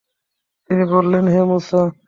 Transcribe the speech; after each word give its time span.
তিনি 0.65 0.83
বললেনঃ 0.93 1.31
হে 1.33 1.41
মূসা! 1.49 1.81